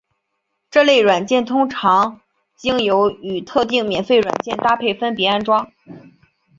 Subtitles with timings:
[0.71, 2.21] 这类软件通常
[2.55, 5.71] 经由与特定免费软件搭配分别安装。